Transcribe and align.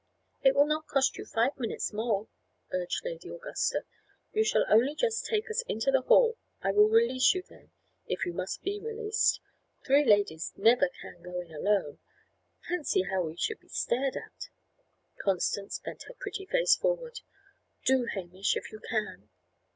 "It 0.41 0.55
will 0.55 0.65
not 0.65 0.87
cost 0.87 1.15
you 1.19 1.25
five 1.25 1.59
minutes 1.59 1.93
more," 1.93 2.27
urged 2.71 3.05
Lady 3.05 3.29
Augusta. 3.29 3.83
"You 4.33 4.43
shall 4.43 4.65
only 4.67 4.95
just 4.95 5.27
take 5.27 5.47
us 5.47 5.61
into 5.67 5.91
the 5.91 6.01
hall; 6.01 6.39
I 6.59 6.71
will 6.71 6.89
release 6.89 7.35
you 7.35 7.43
then, 7.47 7.69
if 8.07 8.25
you 8.25 8.33
must 8.33 8.63
be 8.63 8.79
released. 8.79 9.41
Three 9.85 10.03
ladies 10.03 10.53
never 10.57 10.89
can 10.89 11.21
go 11.21 11.39
in 11.39 11.53
alone 11.53 11.99
fancy 12.67 13.03
how 13.03 13.21
we 13.21 13.35
should 13.37 13.59
be 13.59 13.69
stared 13.69 14.15
at!" 14.17 14.49
Constance 15.19 15.77
bent 15.77 16.01
her 16.07 16.15
pretty 16.15 16.47
face 16.47 16.75
forward. 16.75 17.19
"Do, 17.85 18.05
Hamish, 18.05 18.57
if 18.57 18.71
you 18.71 18.79
can!" 18.79 19.29